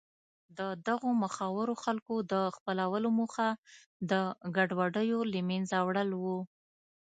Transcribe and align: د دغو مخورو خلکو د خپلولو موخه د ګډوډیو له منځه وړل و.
د 0.57 0.59
دغو 0.87 1.09
مخورو 1.23 1.73
خلکو 1.83 2.15
د 2.33 2.33
خپلولو 2.55 3.09
موخه 3.19 3.47
د 4.11 4.13
ګډوډیو 4.55 5.19
له 5.33 5.39
منځه 5.49 5.77
وړل 5.87 6.09
و. 6.21 6.25